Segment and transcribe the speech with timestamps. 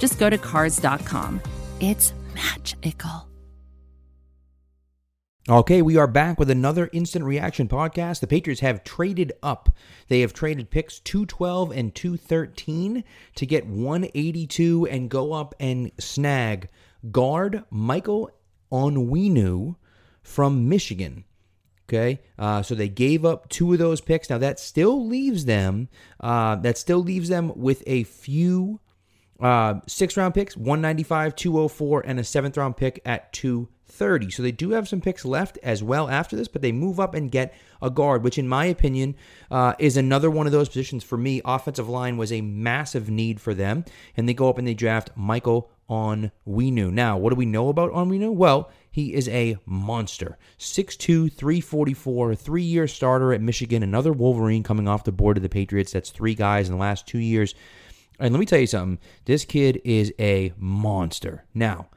[0.00, 1.40] just go to Cars.com.
[1.78, 3.28] It's magical.
[5.48, 8.20] Okay, we are back with another instant reaction podcast.
[8.20, 9.70] The Patriots have traded up.
[10.08, 16.68] They have traded picks 212 and 213 to get 182 and go up and snag
[17.10, 18.30] guard Michael
[18.70, 19.76] Onwenu
[20.22, 21.24] from Michigan.
[21.88, 24.30] Okay, uh, so they gave up two of those picks.
[24.30, 25.88] Now that still leaves them.
[26.20, 28.78] Uh, that still leaves them with a few
[29.40, 34.30] uh, six round picks, 195, 204, and a seventh round pick at 230.
[34.30, 37.14] So they do have some picks left as well after this, but they move up
[37.14, 39.16] and get a guard, which in my opinion
[39.50, 41.40] uh, is another one of those positions for me.
[41.44, 43.84] Offensive line was a massive need for them,
[44.16, 46.92] and they go up and they draft Michael Onwenu.
[46.92, 48.32] Now, what do we know about Onwenu?
[48.32, 50.38] Well, he is a monster.
[50.58, 55.48] 6'2, 344, three year starter at Michigan, another Wolverine coming off the board of the
[55.48, 55.92] Patriots.
[55.92, 57.54] That's three guys in the last two years
[58.20, 61.44] and let me tell you something this kid is a monster.
[61.54, 61.88] Now,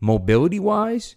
[0.00, 1.16] mobility wise,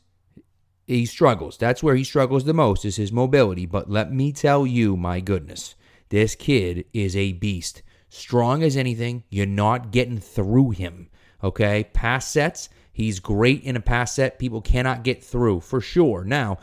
[0.87, 1.57] he struggles.
[1.57, 3.65] That's where he struggles the most, is his mobility.
[3.65, 5.75] But let me tell you, my goodness,
[6.09, 7.81] this kid is a beast.
[8.09, 9.23] Strong as anything.
[9.29, 11.09] You're not getting through him.
[11.43, 11.85] Okay?
[11.93, 14.39] Pass sets, he's great in a pass set.
[14.39, 16.23] People cannot get through, for sure.
[16.23, 16.57] Now,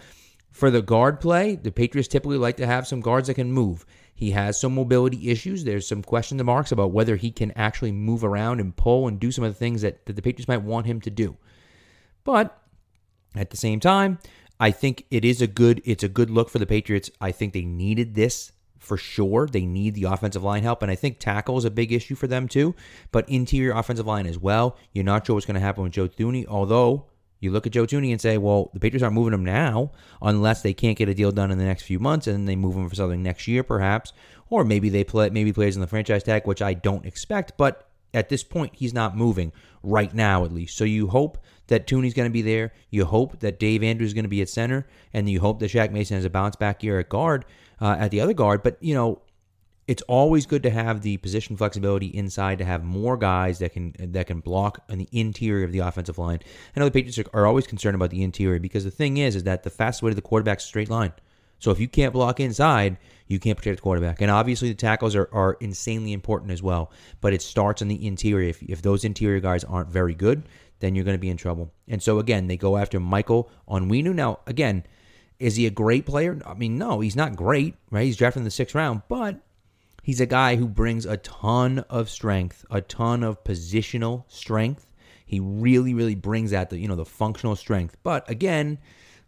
[0.50, 3.84] for the guard play, the Patriots typically like to have some guards that can move.
[4.22, 5.64] He has some mobility issues.
[5.64, 9.32] There's some question marks about whether he can actually move around and pull and do
[9.32, 11.36] some of the things that, that the Patriots might want him to do.
[12.22, 12.56] But
[13.34, 14.20] at the same time,
[14.60, 17.10] I think it is a good it's a good look for the Patriots.
[17.20, 19.48] I think they needed this for sure.
[19.48, 22.28] They need the offensive line help, and I think tackle is a big issue for
[22.28, 22.76] them too.
[23.10, 24.76] But interior offensive line as well.
[24.92, 27.06] You're not sure what's going to happen with Joe Thuney, although
[27.42, 30.62] you look at Joe Thuney and say, well, the Patriots aren't moving him now unless
[30.62, 32.76] they can't get a deal done in the next few months, and then they move
[32.76, 34.12] him for something next year, perhaps,
[34.48, 37.56] or maybe they play maybe plays in the franchise tag, which I don't expect.
[37.56, 40.76] But at this point, he's not moving right now, at least.
[40.76, 42.72] So you hope that Thuney's going to be there.
[42.90, 45.70] You hope that Dave Andrews is going to be at center, and you hope that
[45.70, 47.44] Shaq Mason has a bounce back year at guard,
[47.80, 48.62] uh, at the other guard.
[48.62, 49.22] But you know,
[49.92, 53.94] it's always good to have the position flexibility inside to have more guys that can
[53.98, 56.40] that can block on the interior of the offensive line.
[56.74, 59.44] I know the Patriots are always concerned about the interior because the thing is is
[59.44, 61.12] that the fastest way to the quarterback is straight line.
[61.58, 64.22] So if you can't block inside, you can't protect the quarterback.
[64.22, 66.90] And obviously the tackles are, are insanely important as well.
[67.20, 68.48] But it starts on the interior.
[68.48, 70.48] If, if those interior guys aren't very good,
[70.80, 71.70] then you're going to be in trouble.
[71.86, 74.14] And so again, they go after Michael Onwenu.
[74.14, 74.84] Now, again,
[75.38, 76.40] is he a great player?
[76.46, 78.06] I mean, no, he's not great, right?
[78.06, 79.40] He's drafted in the sixth round, but
[80.02, 84.90] He's a guy who brings a ton of strength, a ton of positional strength.
[85.24, 87.96] He really, really brings out the you know the functional strength.
[88.02, 88.78] But again,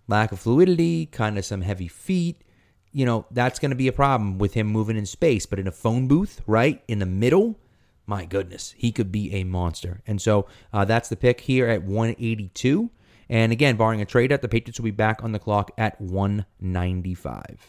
[0.09, 2.43] lack of fluidity, kind of some heavy feet.
[2.91, 5.47] You know that's going to be a problem with him moving in space.
[5.47, 7.57] But in a phone booth, right in the middle,
[8.05, 10.03] my goodness, he could be a monster.
[10.09, 12.91] And so uh, that's the pick here at 182.
[13.29, 16.01] And again, barring a trade out, the Patriots will be back on the clock at
[16.01, 17.67] 195.